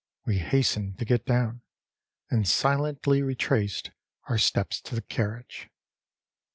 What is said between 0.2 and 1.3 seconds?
We hastened to get